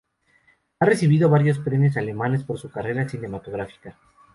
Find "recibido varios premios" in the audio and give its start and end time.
0.87-1.95